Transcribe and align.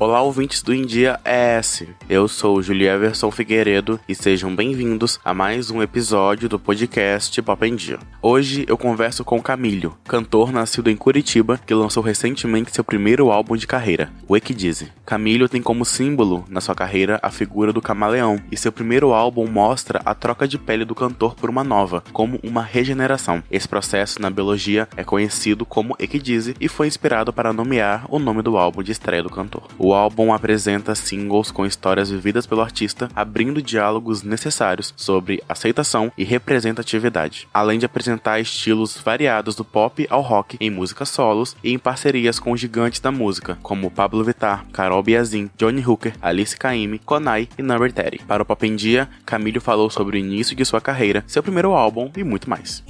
Olá, 0.00 0.22
ouvintes 0.22 0.62
do 0.62 0.72
India 0.72 1.18
ES. 1.24 1.82
Eu 2.08 2.28
sou 2.28 2.62
Julieverson 2.62 3.32
Figueiredo 3.32 3.98
e 4.08 4.14
sejam 4.14 4.54
bem-vindos 4.54 5.18
a 5.24 5.34
mais 5.34 5.72
um 5.72 5.82
episódio 5.82 6.48
do 6.48 6.56
podcast 6.56 7.42
Pop 7.42 7.66
em 7.66 7.74
Dia. 7.74 7.98
Hoje 8.22 8.64
eu 8.68 8.78
converso 8.78 9.24
com 9.24 9.42
Camilo, 9.42 9.98
cantor 10.06 10.52
nascido 10.52 10.88
em 10.88 10.96
Curitiba 10.96 11.60
que 11.66 11.74
lançou 11.74 12.00
recentemente 12.00 12.72
seu 12.72 12.84
primeiro 12.84 13.32
álbum 13.32 13.56
de 13.56 13.66
carreira, 13.66 14.12
o 14.28 14.36
Equidize. 14.36 14.92
Camilo 15.04 15.48
tem 15.48 15.60
como 15.60 15.84
símbolo 15.84 16.44
na 16.48 16.60
sua 16.60 16.76
carreira 16.76 17.18
a 17.20 17.30
figura 17.30 17.72
do 17.72 17.82
camaleão 17.82 18.40
e 18.52 18.56
seu 18.56 18.70
primeiro 18.70 19.12
álbum 19.12 19.48
mostra 19.48 20.00
a 20.04 20.14
troca 20.14 20.46
de 20.46 20.58
pele 20.58 20.84
do 20.84 20.94
cantor 20.94 21.34
por 21.34 21.50
uma 21.50 21.64
nova, 21.64 22.04
como 22.12 22.38
uma 22.44 22.62
regeneração. 22.62 23.42
Esse 23.50 23.66
processo 23.66 24.22
na 24.22 24.30
biologia 24.30 24.88
é 24.96 25.02
conhecido 25.02 25.66
como 25.66 25.96
Equidize 25.98 26.54
e 26.60 26.68
foi 26.68 26.86
inspirado 26.86 27.32
para 27.32 27.52
nomear 27.52 28.06
o 28.08 28.20
nome 28.20 28.42
do 28.42 28.56
álbum 28.56 28.80
de 28.80 28.92
estreia 28.92 29.24
do 29.24 29.30
cantor. 29.30 29.66
O 29.76 29.87
álbum 29.94 30.32
apresenta 30.32 30.94
singles 30.94 31.50
com 31.50 31.66
histórias 31.66 32.10
vividas 32.10 32.46
pelo 32.46 32.60
artista, 32.60 33.08
abrindo 33.14 33.62
diálogos 33.62 34.22
necessários 34.22 34.92
sobre 34.96 35.42
aceitação 35.48 36.12
e 36.16 36.24
representatividade, 36.24 37.48
além 37.52 37.78
de 37.78 37.86
apresentar 37.86 38.40
estilos 38.40 38.96
variados 38.98 39.54
do 39.54 39.64
pop 39.64 40.06
ao 40.10 40.22
rock 40.22 40.56
em 40.60 40.70
músicas 40.70 41.08
solos 41.08 41.56
e 41.62 41.72
em 41.72 41.78
parcerias 41.78 42.38
com 42.38 42.56
gigantes 42.56 43.00
da 43.00 43.10
música, 43.10 43.58
como 43.62 43.90
Pablo 43.90 44.24
Vittar, 44.24 44.64
Carol 44.72 45.02
Biazin, 45.02 45.50
Johnny 45.56 45.84
Hooker, 45.84 46.14
Alice 46.20 46.56
Caymmi, 46.56 46.98
Konai 46.98 47.48
e 47.58 47.62
Number 47.62 47.92
Terry. 47.92 48.20
Para 48.26 48.42
o 48.42 48.46
Pop 48.46 48.66
em 48.66 48.76
Dia, 48.76 49.08
Camilo 49.24 49.60
falou 49.60 49.90
sobre 49.90 50.16
o 50.16 50.20
início 50.20 50.56
de 50.56 50.64
sua 50.64 50.80
carreira, 50.80 51.24
seu 51.26 51.42
primeiro 51.42 51.72
álbum 51.72 52.10
e 52.16 52.24
muito 52.24 52.48
mais. 52.48 52.82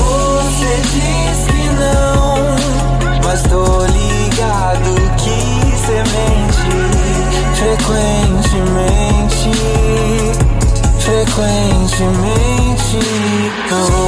Você 0.00 0.76
diz 0.92 1.46
que 1.46 1.68
não, 1.78 3.20
mas 3.24 3.42
tô 3.42 3.86
ligado 3.86 4.94
que 5.22 5.29
você 5.80 5.94
mente 5.94 6.60
frequentemente, 7.54 9.50
frequentemente. 10.98 12.98
Você 13.68 13.99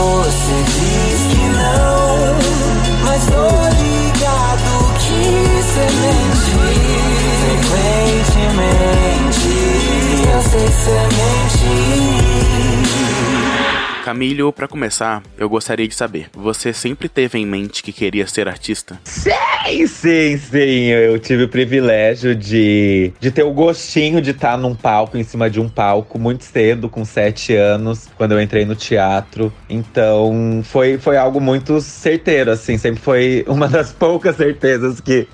Camilo, 14.12 14.52
para 14.52 14.68
começar, 14.68 15.22
eu 15.38 15.48
gostaria 15.48 15.88
de 15.88 15.94
saber: 15.94 16.26
você 16.34 16.70
sempre 16.70 17.08
teve 17.08 17.38
em 17.38 17.46
mente 17.46 17.82
que 17.82 17.94
queria 17.94 18.26
ser 18.26 18.46
artista? 18.46 19.00
Sim, 19.04 19.86
sim, 19.86 20.36
sim. 20.36 20.84
Eu 20.88 21.18
tive 21.18 21.44
o 21.44 21.48
privilégio 21.48 22.36
de, 22.36 23.10
de 23.18 23.30
ter 23.30 23.42
o 23.42 23.50
gostinho 23.54 24.20
de 24.20 24.32
estar 24.32 24.58
num 24.58 24.74
palco, 24.74 25.16
em 25.16 25.24
cima 25.24 25.48
de 25.48 25.58
um 25.58 25.66
palco, 25.66 26.18
muito 26.18 26.44
cedo, 26.44 26.90
com 26.90 27.06
sete 27.06 27.56
anos, 27.56 28.06
quando 28.14 28.32
eu 28.32 28.42
entrei 28.42 28.66
no 28.66 28.76
teatro. 28.76 29.50
Então, 29.66 30.60
foi, 30.62 30.98
foi 30.98 31.16
algo 31.16 31.40
muito 31.40 31.80
certeiro, 31.80 32.50
assim. 32.50 32.76
Sempre 32.76 33.00
foi 33.00 33.46
uma 33.48 33.66
das 33.66 33.92
poucas 33.92 34.36
certezas 34.36 35.00
que, 35.00 35.26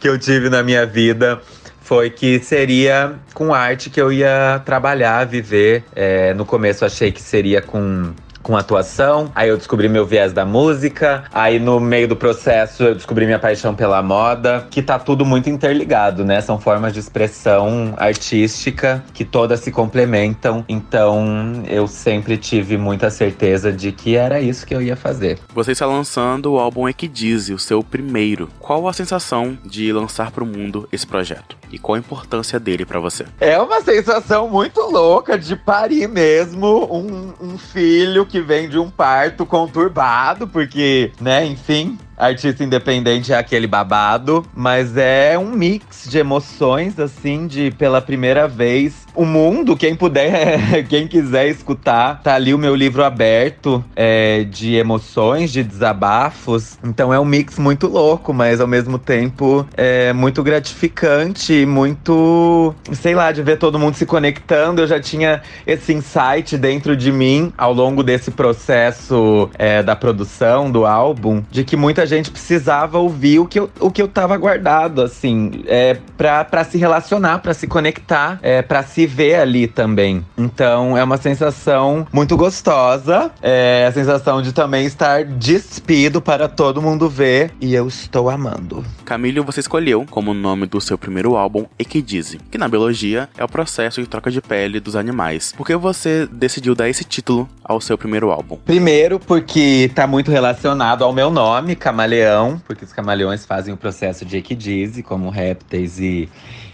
que 0.00 0.08
eu 0.08 0.16
tive 0.20 0.48
na 0.48 0.62
minha 0.62 0.86
vida 0.86 1.42
foi 1.84 2.10
que 2.10 2.40
seria 2.40 3.14
com 3.34 3.54
arte 3.54 3.90
que 3.90 4.00
eu 4.00 4.10
ia 4.10 4.60
trabalhar, 4.64 5.24
viver. 5.26 5.84
É, 5.94 6.34
no 6.34 6.44
começo 6.44 6.84
achei 6.84 7.12
que 7.12 7.22
seria 7.22 7.60
com 7.62 8.12
com 8.44 8.56
atuação. 8.56 9.32
Aí 9.34 9.48
eu 9.48 9.56
descobri 9.56 9.88
meu 9.88 10.06
viés 10.06 10.32
da 10.32 10.44
música. 10.44 11.24
Aí 11.32 11.58
no 11.58 11.80
meio 11.80 12.06
do 12.06 12.14
processo 12.14 12.84
eu 12.84 12.94
descobri 12.94 13.24
minha 13.24 13.38
paixão 13.38 13.74
pela 13.74 14.00
moda, 14.02 14.68
que 14.70 14.82
tá 14.82 14.98
tudo 14.98 15.24
muito 15.24 15.48
interligado, 15.48 16.24
né? 16.24 16.40
São 16.42 16.60
formas 16.60 16.92
de 16.92 17.00
expressão 17.00 17.94
artística 17.96 19.02
que 19.14 19.24
todas 19.24 19.60
se 19.60 19.72
complementam. 19.72 20.64
Então 20.68 21.64
eu 21.66 21.88
sempre 21.88 22.36
tive 22.36 22.76
muita 22.76 23.08
certeza 23.08 23.72
de 23.72 23.90
que 23.90 24.14
era 24.14 24.40
isso 24.40 24.66
que 24.66 24.74
eu 24.74 24.82
ia 24.82 24.94
fazer. 24.94 25.38
Você 25.54 25.72
está 25.72 25.86
lançando 25.86 26.52
o 26.52 26.58
álbum 26.58 26.86
Equidize, 26.86 27.54
o 27.54 27.58
seu 27.58 27.82
primeiro. 27.82 28.50
Qual 28.60 28.86
a 28.86 28.92
sensação 28.92 29.56
de 29.64 29.90
lançar 29.90 30.30
para 30.30 30.44
o 30.44 30.46
mundo 30.46 30.86
esse 30.92 31.06
projeto? 31.06 31.63
E 31.70 31.78
qual 31.78 31.96
a 31.96 31.98
importância 31.98 32.58
dele 32.60 32.84
para 32.84 33.00
você? 33.00 33.26
É 33.40 33.58
uma 33.60 33.80
sensação 33.80 34.48
muito 34.48 34.80
louca 34.80 35.38
de 35.38 35.56
parir 35.56 36.08
mesmo 36.08 36.88
um, 36.92 37.32
um 37.40 37.58
filho 37.58 38.24
que 38.26 38.40
vem 38.40 38.68
de 38.68 38.78
um 38.78 38.90
parto 38.90 39.44
conturbado, 39.44 40.46
porque, 40.46 41.12
né, 41.20 41.44
enfim, 41.44 41.98
artista 42.16 42.64
independente 42.64 43.32
é 43.32 43.36
aquele 43.36 43.66
babado, 43.66 44.44
mas 44.54 44.96
é 44.96 45.38
um 45.38 45.50
mix 45.50 46.08
de 46.08 46.18
emoções, 46.18 46.98
assim, 46.98 47.46
de 47.46 47.70
pela 47.72 48.00
primeira 48.00 48.46
vez. 48.46 49.04
O 49.14 49.24
mundo, 49.24 49.76
quem 49.76 49.94
puder, 49.94 50.84
quem 50.88 51.06
quiser 51.06 51.48
escutar, 51.48 52.20
tá 52.22 52.34
ali 52.34 52.52
o 52.52 52.58
meu 52.58 52.74
livro 52.74 53.04
aberto 53.04 53.84
é, 53.94 54.44
de 54.44 54.74
emoções, 54.74 55.52
de 55.52 55.62
desabafos. 55.62 56.78
Então 56.82 57.12
é 57.12 57.18
um 57.18 57.24
mix 57.24 57.58
muito 57.58 57.86
louco, 57.86 58.32
mas 58.32 58.60
ao 58.60 58.66
mesmo 58.66 58.98
tempo 58.98 59.66
é 59.76 60.12
muito 60.12 60.42
gratificante, 60.42 61.64
muito, 61.66 62.74
sei 62.92 63.14
lá, 63.14 63.30
de 63.32 63.42
ver 63.42 63.58
todo 63.58 63.78
mundo 63.78 63.94
se 63.94 64.06
conectando. 64.06 64.82
Eu 64.82 64.86
já 64.86 65.00
tinha 65.00 65.42
esse 65.66 65.92
insight 65.92 66.56
dentro 66.56 66.96
de 66.96 67.12
mim 67.12 67.52
ao 67.56 67.72
longo 67.72 68.02
desse 68.02 68.30
processo 68.30 69.48
é, 69.58 69.82
da 69.82 69.94
produção 69.94 70.70
do 70.70 70.86
álbum, 70.86 71.42
de 71.50 71.64
que 71.64 71.76
muita 71.76 72.03
gente 72.06 72.30
precisava 72.30 72.98
ouvir 72.98 73.38
o 73.38 73.46
que 73.46 73.58
eu, 73.58 73.70
o 73.80 73.90
que 73.90 74.02
eu 74.02 74.08
tava 74.08 74.36
guardado, 74.36 75.02
assim, 75.02 75.62
é, 75.66 75.98
pra, 76.16 76.44
pra 76.44 76.64
se 76.64 76.78
relacionar, 76.78 77.38
pra 77.38 77.54
se 77.54 77.66
conectar, 77.66 78.38
é, 78.42 78.62
pra 78.62 78.82
se 78.82 79.06
ver 79.06 79.36
ali 79.36 79.66
também. 79.66 80.24
Então 80.36 80.96
é 80.96 81.04
uma 81.04 81.16
sensação 81.16 82.06
muito 82.12 82.36
gostosa, 82.36 83.30
é 83.42 83.86
a 83.88 83.92
sensação 83.92 84.42
de 84.42 84.52
também 84.52 84.86
estar 84.86 85.24
despido 85.24 86.20
para 86.20 86.48
todo 86.48 86.82
mundo 86.82 87.08
ver 87.08 87.52
e 87.60 87.74
eu 87.74 87.88
estou 87.88 88.30
amando. 88.30 88.84
Camilo, 89.04 89.44
você 89.44 89.60
escolheu 89.60 90.06
como 90.10 90.34
nome 90.34 90.66
do 90.66 90.80
seu 90.80 90.96
primeiro 90.98 91.36
álbum 91.36 91.66
Equidize, 91.78 92.38
que 92.50 92.58
na 92.58 92.68
biologia 92.68 93.28
é 93.36 93.44
o 93.44 93.48
processo 93.48 94.00
de 94.00 94.06
troca 94.06 94.30
de 94.30 94.40
pele 94.40 94.80
dos 94.80 94.96
animais. 94.96 95.52
Por 95.56 95.66
que 95.66 95.76
você 95.76 96.28
decidiu 96.30 96.74
dar 96.74 96.88
esse 96.88 97.04
título 97.04 97.48
ao 97.62 97.80
seu 97.80 97.96
primeiro 97.96 98.30
álbum? 98.30 98.58
Primeiro, 98.64 99.18
porque 99.18 99.90
tá 99.94 100.06
muito 100.06 100.30
relacionado 100.30 101.04
ao 101.04 101.12
meu 101.12 101.30
nome, 101.30 101.76
camaleão, 101.94 102.58
porque 102.66 102.84
os 102.84 102.92
camaleões 102.92 103.46
fazem 103.46 103.72
o 103.72 103.76
processo 103.76 104.24
de 104.24 104.36
equidize, 104.36 105.00
como 105.02 105.30
répteis 105.30 106.00
e, 106.00 106.28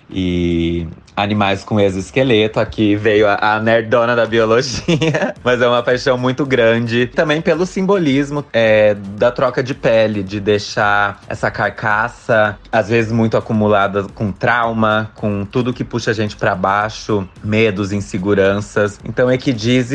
e 0.09 0.89
animais 1.17 1.65
com 1.65 1.81
exoesqueleto. 1.81 2.61
Aqui 2.61 2.97
veio 2.97 3.29
a, 3.29 3.57
a 3.57 3.61
nerdona 3.61 4.15
da 4.15 4.27
biologia, 4.27 5.35
mas 5.45 5.61
é 5.61 5.69
uma 5.69 5.83
paixão 5.83 6.17
muito 6.17 6.45
grande. 6.47 7.07
Também 7.07 7.41
pelo 7.41 7.67
simbolismo 7.67 8.45
é, 8.53 8.95
da 8.95 9.31
troca 9.31 9.63
de 9.63 9.75
pele, 9.75 10.23
de 10.23 10.41
deixar 10.41 11.21
essa 11.29 11.51
carcaça, 11.51 12.59
às 12.71 12.89
vezes 12.89 13.13
muito 13.13 13.37
acumulada 13.37 14.05
com 14.15 14.33
trauma, 14.33 15.11
com 15.15 15.45
tudo 15.45 15.73
que 15.73 15.85
puxa 15.85 16.11
a 16.11 16.15
gente 16.15 16.37
para 16.37 16.55
baixo, 16.55 17.29
medos, 17.43 17.93
inseguranças. 17.93 18.99
Então, 19.05 19.31
é 19.31 19.37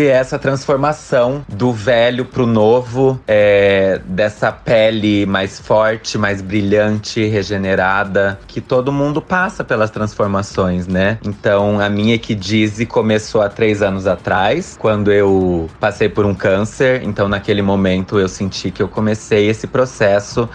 essa 0.08 0.40
transformação 0.40 1.46
do 1.48 1.72
velho 1.72 2.25
pro 2.25 2.46
novo, 2.46 3.20
é, 3.28 4.02
dessa 4.06 4.52
pele 4.52 5.25
mais 5.25 5.59
forte, 5.59 6.18
mais 6.18 6.42
brilhante, 6.42 7.25
regenerada, 7.25 8.40
que 8.48 8.62
todo 8.62 8.92
mundo 8.92 9.22
passa 9.22 9.64
pelas 9.64 9.90
transformações, 9.90 10.88
né? 10.88 11.05
Então, 11.24 11.80
a 11.80 11.90
minha 11.90 12.16
Equidize 12.16 12.86
começou 12.86 13.42
há 13.42 13.50
três 13.50 13.82
anos 13.82 14.08
atrás, 14.08 14.76
quando 14.78 15.12
eu 15.12 15.70
passei 15.80 16.10
por 16.10 16.26
um 16.26 16.34
câncer. 16.34 17.04
Então, 17.04 17.28
naquele 17.28 17.62
momento, 17.62 18.20
eu 18.20 18.28
senti 18.28 18.72
que 18.72 18.82
eu 18.82 18.88
comecei 18.88 19.48
esse 19.50 19.68
processo 19.68 20.50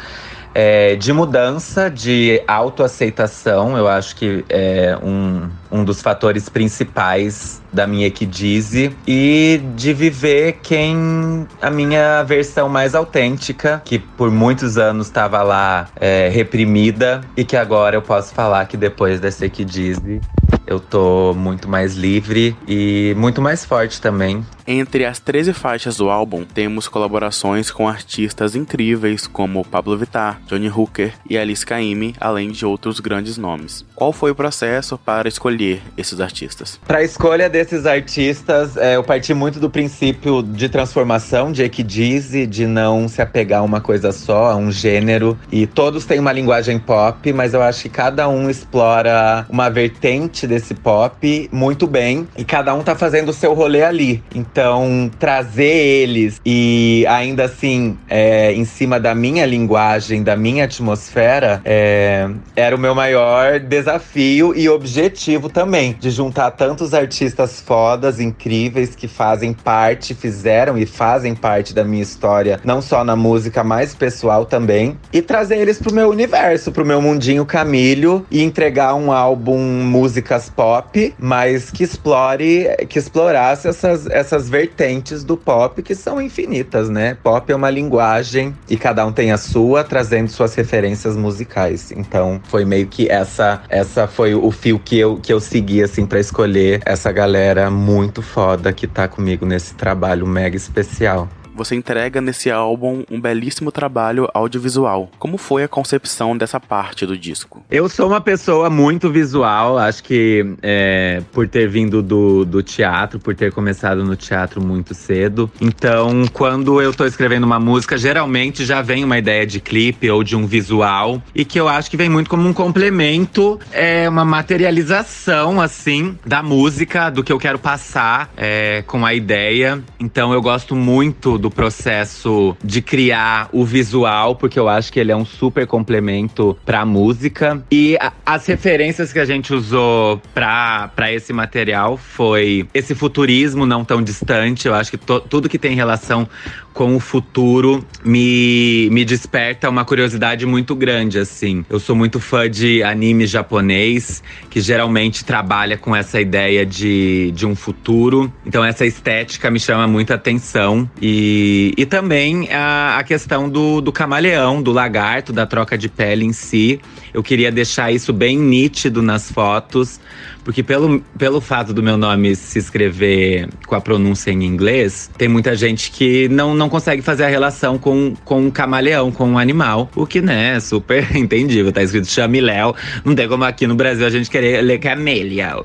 é, 0.54 0.96
de 0.96 1.12
mudança, 1.12 1.90
de 1.90 2.42
autoaceitação. 2.46 3.76
Eu 3.76 3.88
acho 3.88 4.16
que 4.16 4.44
é 4.48 4.96
um, 5.02 5.50
um 5.70 5.84
dos 5.84 6.02
fatores 6.02 6.48
principais 6.48 7.60
da 7.72 7.86
minha 7.86 8.06
Equidize. 8.06 8.94
E 9.06 9.60
de 9.76 9.92
viver 9.92 10.58
quem 10.62 11.46
a 11.60 11.70
minha 11.70 12.22
versão 12.22 12.68
mais 12.68 12.94
autêntica, 12.94 13.80
que 13.84 13.98
por 13.98 14.30
muitos 14.30 14.78
anos 14.78 15.06
estava 15.06 15.42
lá 15.42 15.88
é, 15.96 16.28
reprimida, 16.28 17.20
e 17.36 17.44
que 17.44 17.56
agora 17.56 17.96
eu 17.96 18.02
posso 18.02 18.34
falar 18.34 18.66
que 18.66 18.76
depois 18.76 19.20
dessa 19.20 19.46
Equidize 19.46 20.20
eu 20.66 20.78
tô 20.78 21.34
muito 21.34 21.68
mais 21.68 21.96
livre 21.96 22.56
e 22.66 23.12
muito 23.16 23.42
mais 23.42 23.64
forte 23.64 24.00
também. 24.00 24.46
Entre 24.64 25.04
as 25.04 25.18
13 25.18 25.52
faixas 25.52 25.96
do 25.96 26.08
álbum, 26.08 26.44
temos 26.44 26.86
colaborações 26.86 27.72
com 27.72 27.88
artistas 27.88 28.54
incríveis 28.54 29.26
como 29.26 29.64
Pablo 29.64 29.98
Vittar, 29.98 30.40
Johnny 30.46 30.70
Hooker 30.70 31.12
e 31.28 31.36
Alice 31.36 31.66
Caymmi, 31.66 32.14
além 32.20 32.52
de 32.52 32.64
outros 32.64 33.00
grandes 33.00 33.36
nomes. 33.36 33.84
Qual 33.96 34.12
foi 34.12 34.30
o 34.30 34.34
processo 34.34 34.96
para 34.96 35.28
escolher 35.28 35.59
esses 35.96 36.20
artistas? 36.20 36.78
Para 36.86 36.98
a 36.98 37.02
escolha 37.02 37.48
desses 37.48 37.86
artistas, 37.86 38.76
é, 38.76 38.96
eu 38.96 39.04
parti 39.04 39.34
muito 39.34 39.60
do 39.60 39.68
princípio 39.68 40.42
de 40.42 40.68
transformação 40.68 41.52
de 41.52 41.62
Equidize, 41.62 42.46
de 42.46 42.66
não 42.66 43.08
se 43.08 43.20
apegar 43.20 43.60
a 43.60 43.62
uma 43.62 43.80
coisa 43.80 44.12
só, 44.12 44.52
a 44.52 44.56
um 44.56 44.70
gênero. 44.70 45.38
E 45.52 45.66
todos 45.66 46.04
têm 46.04 46.18
uma 46.18 46.32
linguagem 46.32 46.78
pop, 46.78 47.32
mas 47.32 47.54
eu 47.54 47.62
acho 47.62 47.82
que 47.82 47.88
cada 47.88 48.28
um 48.28 48.48
explora 48.48 49.46
uma 49.48 49.68
vertente 49.68 50.46
desse 50.46 50.74
pop 50.74 51.48
muito 51.52 51.86
bem. 51.86 52.26
E 52.36 52.44
cada 52.44 52.74
um 52.74 52.82
tá 52.82 52.94
fazendo 52.94 53.28
o 53.28 53.32
seu 53.32 53.52
rolê 53.52 53.82
ali. 53.82 54.22
Então, 54.34 55.10
trazer 55.18 55.64
eles 55.64 56.40
e 56.44 57.04
ainda 57.08 57.44
assim, 57.44 57.98
é, 58.08 58.52
em 58.52 58.64
cima 58.64 58.98
da 58.98 59.14
minha 59.14 59.44
linguagem, 59.44 60.22
da 60.22 60.36
minha 60.36 60.64
atmosfera, 60.64 61.60
é, 61.64 62.28
era 62.56 62.74
o 62.74 62.78
meu 62.78 62.94
maior 62.94 63.58
desafio 63.60 64.54
e 64.56 64.68
objetivo 64.68 65.48
também. 65.50 65.96
De 65.98 66.10
juntar 66.10 66.50
tantos 66.52 66.94
artistas 66.94 67.60
fodas, 67.60 68.20
incríveis, 68.20 68.94
que 68.94 69.08
fazem 69.08 69.52
parte, 69.52 70.14
fizeram 70.14 70.78
e 70.78 70.86
fazem 70.86 71.34
parte 71.34 71.74
da 71.74 71.84
minha 71.84 72.02
história, 72.02 72.60
não 72.64 72.80
só 72.80 73.04
na 73.04 73.16
música, 73.16 73.62
mas 73.64 73.94
pessoal 73.94 74.44
também. 74.44 74.96
E 75.12 75.20
trazer 75.20 75.58
eles 75.58 75.78
pro 75.78 75.92
meu 75.92 76.08
universo, 76.08 76.72
pro 76.72 76.84
meu 76.84 77.00
mundinho 77.02 77.44
Camilho 77.44 78.26
e 78.30 78.42
entregar 78.42 78.94
um 78.94 79.12
álbum 79.12 79.58
músicas 79.58 80.48
pop, 80.48 81.14
mas 81.18 81.70
que 81.70 81.84
explore, 81.84 82.68
que 82.88 82.98
explorasse 82.98 83.68
essas, 83.68 84.06
essas 84.06 84.48
vertentes 84.48 85.24
do 85.24 85.36
pop 85.36 85.82
que 85.82 85.94
são 85.94 86.20
infinitas, 86.20 86.88
né? 86.88 87.16
Pop 87.22 87.50
é 87.50 87.56
uma 87.56 87.70
linguagem 87.70 88.54
e 88.68 88.76
cada 88.76 89.04
um 89.04 89.12
tem 89.12 89.32
a 89.32 89.36
sua, 89.36 89.82
trazendo 89.82 90.28
suas 90.28 90.54
referências 90.54 91.16
musicais. 91.16 91.92
Então, 91.92 92.40
foi 92.44 92.64
meio 92.64 92.86
que 92.86 93.08
essa 93.08 93.62
essa 93.68 94.06
foi 94.06 94.34
o 94.34 94.50
fio 94.50 94.78
que 94.78 94.98
eu 94.98 95.16
que 95.16 95.32
eu 95.32 95.39
segui 95.40 95.82
assim 95.82 96.06
para 96.06 96.20
escolher 96.20 96.80
essa 96.84 97.10
galera 97.10 97.70
muito 97.70 98.22
foda 98.22 98.72
que 98.72 98.86
tá 98.86 99.08
comigo 99.08 99.44
nesse 99.46 99.74
trabalho 99.74 100.26
mega 100.26 100.56
especial 100.56 101.28
você 101.60 101.74
entrega 101.74 102.22
nesse 102.22 102.50
álbum 102.50 103.04
um 103.10 103.20
belíssimo 103.20 103.70
trabalho 103.70 104.26
audiovisual. 104.32 105.10
Como 105.18 105.36
foi 105.36 105.62
a 105.62 105.68
concepção 105.68 106.34
dessa 106.34 106.58
parte 106.58 107.04
do 107.04 107.18
disco? 107.18 107.62
Eu 107.70 107.86
sou 107.86 108.06
uma 108.08 108.20
pessoa 108.20 108.70
muito 108.70 109.10
visual, 109.10 109.76
acho 109.76 110.02
que 110.02 110.54
é, 110.62 111.22
por 111.32 111.46
ter 111.46 111.68
vindo 111.68 112.02
do, 112.02 112.46
do 112.46 112.62
teatro, 112.62 113.20
por 113.20 113.34
ter 113.34 113.52
começado 113.52 114.02
no 114.02 114.16
teatro 114.16 114.64
muito 114.64 114.94
cedo. 114.94 115.50
Então, 115.60 116.24
quando 116.32 116.80
eu 116.80 116.94
tô 116.94 117.04
escrevendo 117.04 117.44
uma 117.44 117.60
música, 117.60 117.98
geralmente 117.98 118.64
já 118.64 118.80
vem 118.80 119.04
uma 119.04 119.18
ideia 119.18 119.46
de 119.46 119.60
clipe 119.60 120.10
ou 120.10 120.24
de 120.24 120.34
um 120.34 120.46
visual, 120.46 121.22
e 121.34 121.44
que 121.44 121.60
eu 121.60 121.68
acho 121.68 121.90
que 121.90 121.96
vem 121.96 122.08
muito 122.08 122.30
como 122.30 122.48
um 122.48 122.54
complemento, 122.54 123.60
é 123.70 124.08
uma 124.08 124.24
materialização, 124.24 125.60
assim, 125.60 126.18
da 126.24 126.42
música, 126.42 127.10
do 127.10 127.22
que 127.22 127.30
eu 127.30 127.38
quero 127.38 127.58
passar 127.58 128.32
é, 128.34 128.82
com 128.86 129.04
a 129.04 129.12
ideia. 129.12 129.82
Então, 129.98 130.32
eu 130.32 130.40
gosto 130.40 130.74
muito 130.74 131.36
do 131.36 131.49
processo 131.50 132.56
de 132.62 132.80
criar 132.80 133.48
o 133.52 133.64
visual, 133.64 134.36
porque 134.36 134.58
eu 134.58 134.68
acho 134.68 134.92
que 134.92 135.00
ele 135.00 135.12
é 135.12 135.16
um 135.16 135.24
super 135.24 135.66
complemento 135.66 136.56
pra 136.64 136.84
música. 136.84 137.62
E 137.70 137.96
a, 138.00 138.12
as 138.24 138.46
referências 138.46 139.12
que 139.12 139.18
a 139.18 139.24
gente 139.24 139.52
usou 139.52 140.20
pra 140.34 140.90
esse 141.12 141.32
material 141.32 141.96
foi 141.96 142.68
esse 142.72 142.94
futurismo 142.94 143.66
não 143.66 143.84
tão 143.84 144.02
distante. 144.02 144.66
Eu 144.66 144.74
acho 144.74 144.90
que 144.90 144.98
to, 144.98 145.20
tudo 145.20 145.48
que 145.48 145.58
tem 145.58 145.74
relação 145.74 146.28
com 146.72 146.94
o 146.94 147.00
futuro 147.00 147.84
me, 148.04 148.88
me 148.90 149.04
desperta 149.04 149.68
uma 149.68 149.84
curiosidade 149.84 150.46
muito 150.46 150.74
grande, 150.74 151.18
assim. 151.18 151.64
Eu 151.68 151.80
sou 151.80 151.96
muito 151.96 152.20
fã 152.20 152.48
de 152.48 152.82
anime 152.82 153.26
japonês, 153.26 154.22
que 154.48 154.60
geralmente 154.60 155.24
trabalha 155.24 155.76
com 155.76 155.94
essa 155.94 156.20
ideia 156.20 156.64
de, 156.64 157.32
de 157.32 157.46
um 157.46 157.54
futuro. 157.54 158.32
Então, 158.46 158.64
essa 158.64 158.86
estética 158.86 159.50
me 159.50 159.58
chama 159.58 159.86
muita 159.86 160.14
atenção. 160.14 160.88
E, 161.00 161.39
e 161.76 161.86
também 161.86 162.48
a, 162.50 162.98
a 162.98 163.04
questão 163.04 163.48
do, 163.48 163.80
do 163.80 163.92
camaleão, 163.92 164.62
do 164.62 164.72
lagarto, 164.72 165.32
da 165.32 165.46
troca 165.46 165.76
de 165.76 165.88
pele 165.88 166.24
em 166.24 166.32
si. 166.32 166.80
Eu 167.12 167.22
queria 167.22 167.50
deixar 167.50 167.92
isso 167.92 168.12
bem 168.12 168.38
nítido 168.38 169.02
nas 169.02 169.30
fotos, 169.30 170.00
porque 170.44 170.62
pelo, 170.62 171.00
pelo 171.18 171.40
fato 171.40 171.72
do 171.72 171.82
meu 171.82 171.96
nome 171.96 172.34
se 172.34 172.58
escrever 172.58 173.48
com 173.66 173.74
a 173.74 173.80
pronúncia 173.80 174.30
em 174.30 174.44
inglês, 174.44 175.10
tem 175.16 175.28
muita 175.28 175.54
gente 175.54 175.90
que 175.90 176.28
não, 176.28 176.54
não 176.54 176.68
consegue 176.68 177.02
fazer 177.02 177.24
a 177.24 177.28
relação 177.28 177.78
com, 177.78 178.14
com 178.24 178.46
um 178.46 178.50
camaleão, 178.50 179.10
com 179.10 179.28
um 179.30 179.38
animal. 179.38 179.90
O 179.94 180.06
que, 180.06 180.20
né, 180.20 180.56
é 180.56 180.60
super 180.60 181.06
entendível. 181.16 181.72
Tá 181.72 181.82
escrito 181.82 182.06
chamiléu. 182.08 182.74
Não 183.04 183.14
tem 183.14 183.28
como 183.28 183.44
aqui 183.44 183.66
no 183.66 183.74
Brasil 183.74 184.06
a 184.06 184.10
gente 184.10 184.30
querer 184.30 184.62
ler 184.62 184.78
camélia. 184.78 185.56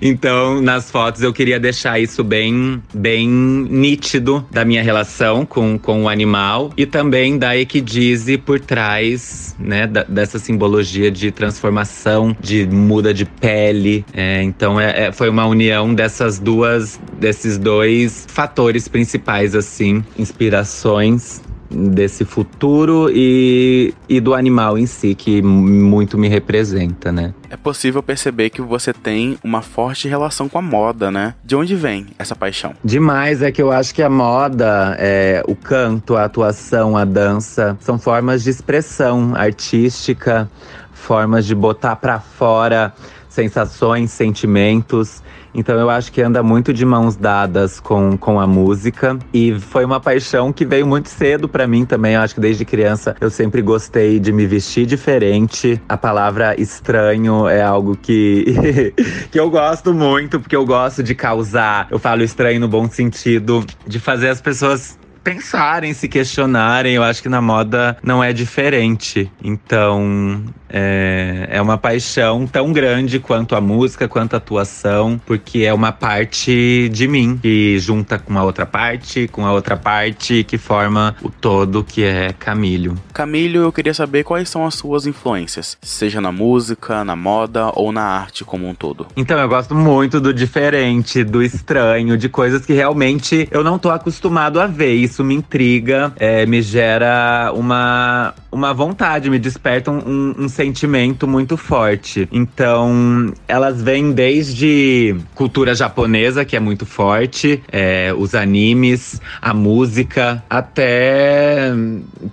Então, 0.00 0.60
nas 0.60 0.90
fotos 0.90 1.22
eu 1.22 1.32
queria 1.32 1.58
deixar 1.58 1.98
isso 1.98 2.22
bem, 2.22 2.82
bem 2.92 3.28
nítido 3.28 4.46
da 4.50 4.64
minha 4.64 4.82
relação 4.82 5.46
com, 5.46 5.78
com 5.78 6.04
o 6.04 6.08
animal. 6.08 6.72
E 6.76 6.86
também 6.86 7.38
da 7.38 7.56
Equidize 7.56 8.38
por 8.38 8.60
trás, 8.60 9.53
né, 9.58 9.86
da, 9.86 10.02
dessa 10.04 10.38
simbologia 10.38 11.10
de 11.10 11.30
transformação, 11.30 12.36
de 12.40 12.66
muda 12.66 13.12
de 13.12 13.24
pele, 13.24 14.04
é, 14.12 14.42
então 14.42 14.80
é, 14.80 15.06
é, 15.06 15.12
foi 15.12 15.28
uma 15.28 15.46
união 15.46 15.94
dessas 15.94 16.38
duas, 16.38 17.00
desses 17.18 17.58
dois 17.58 18.26
fatores 18.28 18.88
principais, 18.88 19.54
assim, 19.54 20.04
inspirações 20.18 21.42
desse 21.74 22.24
futuro 22.24 23.10
e, 23.12 23.92
e 24.08 24.20
do 24.20 24.34
animal 24.34 24.78
em 24.78 24.86
si, 24.86 25.14
que 25.14 25.42
muito 25.42 26.16
me 26.16 26.28
representa, 26.28 27.10
né? 27.10 27.34
É 27.50 27.56
possível 27.56 28.02
perceber 28.02 28.50
que 28.50 28.62
você 28.62 28.92
tem 28.92 29.38
uma 29.42 29.62
forte 29.62 30.08
relação 30.08 30.48
com 30.48 30.58
a 30.58 30.62
moda, 30.62 31.10
né? 31.10 31.34
De 31.44 31.54
onde 31.56 31.74
vem 31.74 32.06
essa 32.18 32.34
paixão? 32.34 32.74
Demais, 32.84 33.42
é 33.42 33.50
que 33.50 33.60
eu 33.60 33.70
acho 33.70 33.94
que 33.94 34.02
a 34.02 34.10
moda, 34.10 34.96
é, 34.98 35.42
o 35.46 35.54
canto, 35.54 36.16
a 36.16 36.24
atuação, 36.24 36.96
a 36.96 37.04
dança, 37.04 37.76
são 37.80 37.98
formas 37.98 38.44
de 38.44 38.50
expressão 38.50 39.34
artística, 39.34 40.50
formas 40.92 41.44
de 41.46 41.54
botar 41.54 41.96
para 41.96 42.18
fora 42.20 42.92
sensações, 43.28 44.12
sentimentos. 44.12 45.22
Então 45.54 45.78
eu 45.78 45.88
acho 45.88 46.10
que 46.10 46.20
anda 46.20 46.42
muito 46.42 46.72
de 46.72 46.84
mãos 46.84 47.16
dadas 47.16 47.78
com, 47.78 48.16
com 48.16 48.40
a 48.40 48.46
música. 48.46 49.18
E 49.32 49.58
foi 49.58 49.84
uma 49.84 50.00
paixão 50.00 50.52
que 50.52 50.64
veio 50.64 50.86
muito 50.86 51.08
cedo 51.08 51.48
para 51.48 51.66
mim 51.66 51.84
também. 51.84 52.14
Eu 52.14 52.20
acho 52.20 52.34
que 52.34 52.40
desde 52.40 52.64
criança 52.64 53.14
eu 53.20 53.30
sempre 53.30 53.62
gostei 53.62 54.18
de 54.18 54.32
me 54.32 54.46
vestir 54.46 54.86
diferente. 54.86 55.80
A 55.88 55.96
palavra 55.96 56.60
estranho 56.60 57.48
é 57.48 57.62
algo 57.62 57.96
que, 57.96 58.92
que 59.30 59.38
eu 59.38 59.48
gosto 59.50 59.94
muito, 59.94 60.40
porque 60.40 60.56
eu 60.56 60.66
gosto 60.66 61.02
de 61.02 61.14
causar. 61.14 61.86
Eu 61.90 61.98
falo 61.98 62.22
estranho 62.22 62.60
no 62.60 62.68
bom 62.68 62.88
sentido, 62.88 63.64
de 63.86 64.00
fazer 64.00 64.28
as 64.28 64.40
pessoas 64.40 64.98
pensarem, 65.24 65.94
se 65.94 66.06
questionarem. 66.06 66.94
Eu 66.94 67.02
acho 67.02 67.22
que 67.22 67.28
na 67.28 67.40
moda 67.40 67.96
não 68.02 68.22
é 68.22 68.32
diferente. 68.32 69.32
Então, 69.42 70.44
é, 70.76 71.46
é 71.50 71.62
uma 71.62 71.78
paixão 71.78 72.48
tão 72.48 72.72
grande 72.72 73.20
quanto 73.20 73.54
a 73.54 73.60
música, 73.60 74.08
quanto 74.08 74.34
a 74.34 74.38
atuação, 74.38 75.20
porque 75.24 75.60
é 75.60 75.72
uma 75.72 75.92
parte 75.92 76.88
de 76.88 77.06
mim 77.06 77.38
que 77.40 77.78
junta 77.78 78.18
com 78.18 78.36
a 78.36 78.42
outra 78.42 78.66
parte, 78.66 79.28
com 79.28 79.46
a 79.46 79.52
outra 79.52 79.76
parte, 79.76 80.42
que 80.42 80.58
forma 80.58 81.14
o 81.22 81.30
todo 81.30 81.84
que 81.84 82.02
é 82.02 82.32
Camilho. 82.32 82.96
Camilho, 83.12 83.62
eu 83.62 83.72
queria 83.72 83.94
saber 83.94 84.24
quais 84.24 84.48
são 84.48 84.66
as 84.66 84.74
suas 84.74 85.06
influências, 85.06 85.78
seja 85.80 86.20
na 86.20 86.32
música, 86.32 87.04
na 87.04 87.14
moda 87.14 87.70
ou 87.74 87.92
na 87.92 88.02
arte 88.02 88.44
como 88.44 88.68
um 88.68 88.74
todo. 88.74 89.06
Então, 89.16 89.38
eu 89.38 89.48
gosto 89.48 89.76
muito 89.76 90.20
do 90.20 90.34
diferente, 90.34 91.22
do 91.22 91.40
estranho, 91.40 92.18
de 92.18 92.28
coisas 92.28 92.66
que 92.66 92.72
realmente 92.72 93.48
eu 93.52 93.62
não 93.62 93.78
tô 93.78 93.90
acostumado 93.90 94.60
a 94.60 94.66
ver. 94.66 94.94
Isso 94.94 95.22
me 95.22 95.34
intriga, 95.34 96.12
é, 96.16 96.44
me 96.46 96.60
gera 96.60 97.52
uma, 97.54 98.34
uma 98.54 98.72
vontade, 98.72 99.28
me 99.28 99.38
desperta 99.38 99.90
um, 99.90 100.34
um 100.38 100.48
sentimento 100.48 101.26
muito 101.26 101.56
forte. 101.56 102.28
Então, 102.30 103.32
elas 103.48 103.82
vêm 103.82 104.12
desde 104.12 105.16
cultura 105.34 105.74
japonesa, 105.74 106.44
que 106.44 106.56
é 106.56 106.60
muito 106.60 106.86
forte, 106.86 107.60
é, 107.70 108.14
os 108.16 108.34
animes, 108.34 109.20
a 109.42 109.52
música, 109.52 110.42
até 110.48 111.72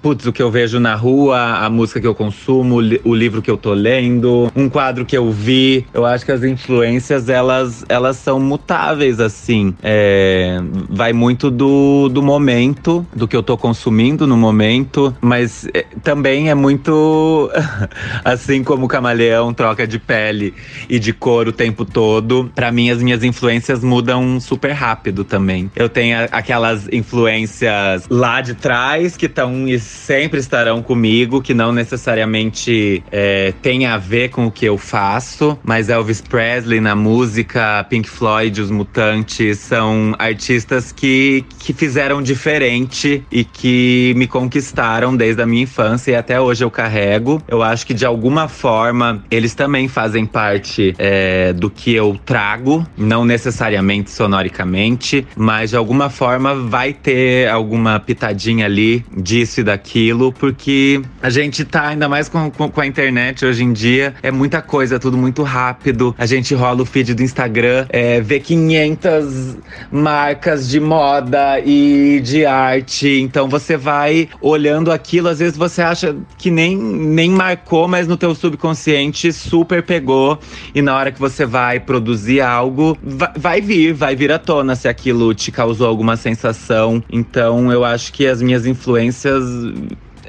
putz, 0.02 0.26
o 0.26 0.32
que 0.32 0.42
eu 0.42 0.52
vejo 0.52 0.80
na 0.80 0.96
rua, 0.96 1.40
a 1.40 1.70
música 1.70 2.00
que 2.00 2.08
eu 2.08 2.16
consumo, 2.16 2.76
o 3.04 3.16
livro 3.16 3.42
que 3.42 3.50
eu 3.50 3.58
tô 3.58 3.74
lendo, 3.74 4.52
um 4.56 4.70
quadro 4.70 5.06
que 5.06 5.18
eu 5.18 5.32
vi. 5.32 5.86
Eu 5.94 6.06
acho 6.06 6.26
que 6.26 6.32
as 6.32 6.44
influências, 6.44 7.30
elas, 7.30 7.84
elas 7.90 8.18
são 8.18 8.40
mutáveis, 8.40 9.20
assim. 9.20 9.74
É, 9.82 10.60
vai 10.90 11.14
muito 11.14 11.50
do, 11.50 12.10
do 12.10 12.22
momento, 12.22 13.06
do 13.16 13.28
que 13.28 13.36
eu 13.36 13.44
tô 13.44 13.58
consumindo 13.58 14.28
no 14.28 14.38
momento, 14.38 15.16
mas 15.20 15.68
é, 15.74 15.86
também 16.12 16.50
é 16.50 16.56
muito 16.56 17.50
Assim 18.24 18.64
como 18.64 18.86
o 18.86 18.88
camaleão 18.88 19.54
troca 19.54 19.88
de 19.88 20.00
pele 20.00 20.54
e 20.90 21.00
de 21.00 21.14
cor 21.14 21.48
o 21.48 21.52
tempo 21.52 21.86
todo, 21.86 22.52
para 22.54 22.72
mim 22.72 22.90
as 22.90 23.02
minhas 23.02 23.24
influências 23.24 23.84
mudam 23.84 24.40
super 24.40 24.72
rápido 24.72 25.24
também. 25.24 25.72
Eu 25.76 25.90
tenho 25.90 26.18
aquelas 26.32 26.88
influências 26.92 28.06
lá 28.10 28.42
de 28.42 28.54
trás 28.56 29.16
que 29.16 29.26
estão 29.26 29.68
e 29.68 29.80
sempre 29.80 30.40
estarão 30.40 30.82
comigo, 30.82 31.42
que 31.42 31.54
não 31.54 31.72
necessariamente 31.72 33.04
é, 33.12 33.54
tem 33.62 33.86
a 33.86 33.98
ver 33.98 34.30
com 34.30 34.48
o 34.48 34.52
que 34.52 34.66
eu 34.66 34.78
faço, 34.78 35.58
mas 35.64 35.90
Elvis 35.90 36.22
Presley 36.22 36.80
na 36.80 36.96
música, 36.96 37.86
Pink 37.90 38.10
Floyd, 38.10 38.62
os 38.62 38.72
Mutantes 38.72 39.60
são 39.60 40.16
artistas 40.18 40.92
que, 40.92 41.46
que 41.60 41.74
fizeram 41.74 42.22
diferente 42.22 43.24
e 43.32 43.44
que 43.44 44.14
me 44.16 44.28
conquistaram 44.28 45.16
desde 45.16 45.42
a 45.42 45.46
minha 45.46 45.64
infância 45.64 46.01
até 46.10 46.40
hoje 46.40 46.64
eu 46.64 46.72
carrego. 46.72 47.42
Eu 47.48 47.62
acho 47.62 47.86
que 47.86 47.94
de 47.94 48.06
alguma 48.06 48.48
forma 48.48 49.24
eles 49.30 49.54
também 49.54 49.88
fazem 49.88 50.26
parte 50.26 50.94
é, 50.98 51.54
do 51.54 51.70
que 51.70 51.94
eu 51.94 52.20
trago, 52.26 52.86
não 52.98 53.26
necessariamente 53.26 54.12
sonoricamente, 54.12 55.26
mas 55.36 55.72
de 55.72 55.76
alguma 55.76 56.10
forma 56.10 56.56
vai 56.56 56.94
ter 56.94 57.50
alguma 57.50 58.00
pitadinha 58.00 58.66
ali 58.66 59.06
disso 59.16 59.62
e 59.62 59.64
daquilo, 59.64 60.32
porque 60.34 61.02
a 61.22 61.30
gente 61.30 61.64
tá 61.66 61.88
ainda 61.90 62.08
mais 62.08 62.28
com, 62.30 62.50
com, 62.50 62.70
com 62.70 62.82
a 62.82 62.86
internet 62.86 63.46
hoje 63.46 63.64
em 63.64 63.74
dia, 63.74 64.14
é 64.22 64.32
muita 64.32 64.62
coisa, 64.62 65.00
tudo 65.00 65.18
muito 65.18 65.44
rápido. 65.44 66.16
A 66.18 66.26
gente 66.26 66.54
rola 66.54 66.82
o 66.82 66.86
feed 66.86 67.14
do 67.14 67.24
Instagram, 67.24 67.86
é, 67.90 68.22
vê 68.22 68.40
500 68.40 69.58
marcas 69.92 70.70
de 70.70 70.80
moda 70.80 71.60
e 71.60 72.20
de 72.24 72.46
arte, 72.46 73.20
então 73.22 73.48
você 73.48 73.78
vai 73.78 74.30
olhando 74.40 74.92
aquilo, 74.92 75.28
às 75.28 75.40
vezes 75.40 75.58
você 75.58 75.82
acha 75.92 76.16
que 76.38 76.50
nem, 76.50 76.78
nem 76.78 77.30
marcou, 77.30 77.88
mas 77.88 78.08
no 78.08 78.18
teu 78.18 78.34
subconsciente 78.34 79.32
super 79.32 79.84
pegou. 79.84 80.40
E 80.74 80.82
na 80.82 80.96
hora 80.96 81.12
que 81.12 81.20
você 81.20 81.46
vai 81.46 81.80
produzir 81.80 82.42
algo, 82.42 82.98
vai, 83.04 83.32
vai 83.36 83.62
vir, 83.62 83.94
vai 83.94 84.16
vir 84.16 84.32
à 84.32 84.40
tona 84.40 84.76
se 84.76 84.88
aquilo 84.88 85.34
te 85.34 85.52
causou 85.52 85.88
alguma 85.88 86.16
sensação. 86.16 87.04
Então 87.12 87.72
eu 87.72 87.86
acho 87.86 88.12
que 88.14 88.26
as 88.26 88.42
minhas 88.42 88.66
influências 88.66 89.44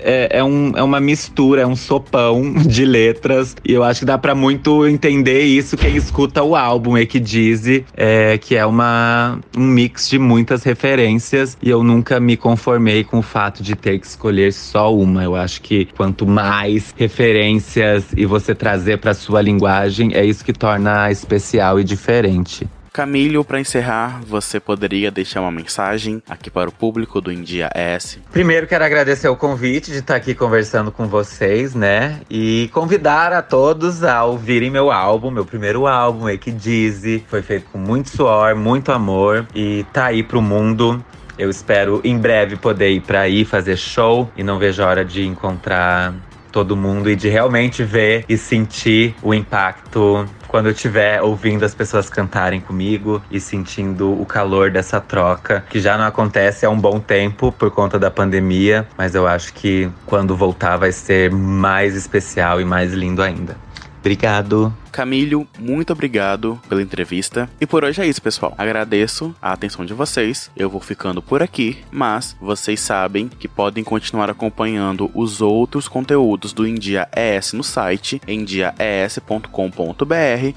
é, 0.04 0.38
é, 0.38 0.44
um, 0.44 0.72
é 0.76 0.82
uma 0.82 1.00
mistura, 1.00 1.62
é 1.62 1.66
um 1.66 1.76
sopão 1.76 2.52
de 2.66 2.84
letras. 2.84 3.56
E 3.64 3.72
eu 3.72 3.82
acho 3.82 4.00
que 4.00 4.06
dá 4.06 4.18
para 4.18 4.34
muito 4.34 4.86
entender 4.86 5.42
isso 5.42 5.76
quem 5.76 5.96
escuta 5.96 6.42
o 6.42 6.54
álbum 6.54 6.96
Equidize, 6.96 7.84
é, 7.96 8.38
que 8.38 8.56
é 8.56 8.64
uma, 8.66 9.38
um 9.56 9.66
mix 9.66 10.08
de 10.08 10.18
muitas 10.18 10.62
referências. 10.62 11.56
E 11.62 11.70
eu 11.70 11.82
nunca 11.82 12.20
me 12.20 12.36
conformei 12.36 13.04
com 13.04 13.18
o 13.18 13.22
fato 13.22 13.62
de 13.62 13.74
ter 13.74 13.98
que 13.98 14.06
escolher 14.06 14.52
só 14.52 14.94
uma. 14.94 15.22
Eu 15.22 15.34
acho 15.34 15.60
que 15.62 15.86
quanto 15.96 16.26
mais 16.26 16.94
referências 16.96 18.04
e 18.16 18.26
você 18.26 18.54
trazer 18.54 18.98
para 18.98 19.14
sua 19.14 19.40
linguagem, 19.40 20.12
é 20.14 20.24
isso 20.24 20.44
que 20.44 20.52
torna 20.52 21.10
especial 21.10 21.78
e 21.80 21.84
diferente. 21.84 22.66
Camilo, 22.92 23.42
para 23.42 23.58
encerrar, 23.58 24.20
você 24.20 24.60
poderia 24.60 25.10
deixar 25.10 25.40
uma 25.40 25.50
mensagem 25.50 26.22
aqui 26.28 26.50
para 26.50 26.68
o 26.68 26.72
público 26.72 27.22
do 27.22 27.32
India 27.32 27.70
S? 27.74 28.20
Primeiro, 28.30 28.66
quero 28.66 28.84
agradecer 28.84 29.28
o 29.28 29.36
convite 29.36 29.90
de 29.90 29.98
estar 29.98 30.14
aqui 30.14 30.34
conversando 30.34 30.92
com 30.92 31.08
vocês, 31.08 31.74
né? 31.74 32.20
E 32.28 32.68
convidar 32.70 33.32
a 33.32 33.40
todos 33.40 34.04
a 34.04 34.22
ouvirem 34.24 34.70
meu 34.70 34.90
álbum, 34.90 35.30
meu 35.30 35.46
primeiro 35.46 35.86
álbum, 35.86 36.28
Equidize. 36.28 37.24
Foi 37.28 37.40
feito 37.40 37.70
com 37.72 37.78
muito 37.78 38.10
suor, 38.10 38.54
muito 38.54 38.92
amor 38.92 39.46
e 39.54 39.86
tá 39.90 40.06
aí 40.06 40.22
pro 40.22 40.42
mundo. 40.42 41.02
Eu 41.38 41.48
espero 41.48 41.98
em 42.04 42.18
breve 42.18 42.56
poder 42.56 42.90
ir 42.90 43.00
para 43.00 43.20
aí 43.20 43.42
fazer 43.46 43.78
show 43.78 44.30
e 44.36 44.42
não 44.42 44.58
vejo 44.58 44.82
a 44.82 44.86
hora 44.86 45.02
de 45.02 45.26
encontrar 45.26 46.12
todo 46.52 46.76
mundo 46.76 47.10
e 47.10 47.16
de 47.16 47.28
realmente 47.28 47.82
ver 47.82 48.24
e 48.28 48.36
sentir 48.36 49.16
o 49.22 49.32
impacto 49.32 50.28
quando 50.46 50.66
eu 50.66 50.72
estiver 50.72 51.22
ouvindo 51.22 51.64
as 51.64 51.74
pessoas 51.74 52.10
cantarem 52.10 52.60
comigo 52.60 53.22
e 53.30 53.40
sentindo 53.40 54.12
o 54.20 54.26
calor 54.26 54.70
dessa 54.70 55.00
troca, 55.00 55.64
que 55.70 55.80
já 55.80 55.96
não 55.96 56.04
acontece 56.04 56.66
há 56.66 56.70
um 56.70 56.78
bom 56.78 57.00
tempo 57.00 57.50
por 57.50 57.70
conta 57.70 57.98
da 57.98 58.10
pandemia, 58.10 58.86
mas 58.98 59.14
eu 59.14 59.26
acho 59.26 59.54
que 59.54 59.88
quando 60.04 60.36
voltar 60.36 60.76
vai 60.76 60.92
ser 60.92 61.30
mais 61.30 61.96
especial 61.96 62.60
e 62.60 62.66
mais 62.66 62.92
lindo 62.92 63.22
ainda. 63.22 63.56
Obrigado. 64.02 64.74
Camilo, 64.90 65.46
muito 65.60 65.92
obrigado 65.92 66.60
pela 66.68 66.82
entrevista. 66.82 67.48
E 67.60 67.66
por 67.66 67.84
hoje 67.84 68.02
é 68.02 68.06
isso, 68.06 68.20
pessoal. 68.20 68.52
Agradeço 68.58 69.32
a 69.40 69.52
atenção 69.52 69.86
de 69.86 69.94
vocês. 69.94 70.50
Eu 70.56 70.68
vou 70.68 70.80
ficando 70.80 71.22
por 71.22 71.40
aqui, 71.40 71.78
mas 71.90 72.36
vocês 72.40 72.80
sabem 72.80 73.28
que 73.28 73.46
podem 73.46 73.84
continuar 73.84 74.28
acompanhando 74.28 75.08
os 75.14 75.40
outros 75.40 75.86
conteúdos 75.86 76.52
do 76.52 76.66
India 76.66 77.08
ES 77.16 77.52
no 77.52 77.62
site 77.62 78.20
endiaes.com.br 78.26 79.46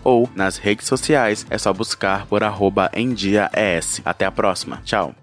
ou 0.04 0.28
nas 0.36 0.58
redes 0.58 0.88
sociais 0.88 1.46
é 1.48 1.58
só 1.60 1.72
buscar 1.72 2.26
por 2.26 2.44
arroba 2.44 2.90
endiaes. 2.96 4.02
Até 4.04 4.26
a 4.26 4.32
próxima. 4.32 4.82
Tchau. 4.84 5.16